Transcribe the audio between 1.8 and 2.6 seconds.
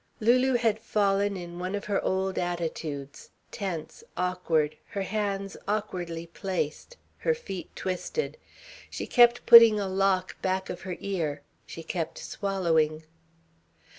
her old